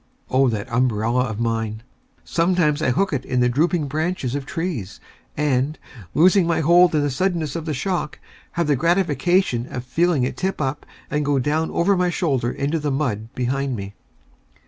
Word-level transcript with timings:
O 0.31 0.49
that 0.49 0.67
umbrella 0.73 1.25
of 1.25 1.39
mine! 1.39 1.83
Sometimes 2.25 2.81
I 2.81 2.89
hook 2.89 3.13
it 3.13 3.23
in 3.23 3.39
the 3.39 3.47
drooping 3.49 3.87
branches 3.87 4.33
of 4.33 4.47
trees, 4.47 4.99
and, 5.37 5.77
losing 6.15 6.47
my 6.47 6.61
hold 6.61 6.95
in 6.95 7.01
the 7.03 7.11
suddenness 7.11 7.55
of 7.55 7.65
the 7.65 7.73
shock, 7.75 8.17
have 8.53 8.65
the 8.65 8.75
gratification 8.75 9.67
of 9.71 9.83
feeling 9.83 10.23
it 10.23 10.37
tip 10.37 10.59
up, 10.59 10.87
and 11.11 11.23
go 11.23 11.37
down 11.37 11.69
over 11.69 11.95
my 11.95 12.09
shoulder 12.09 12.49
into 12.51 12.79
the 12.79 12.89
mud 12.89 13.29
behind 13.35 13.75
me. 13.75 13.93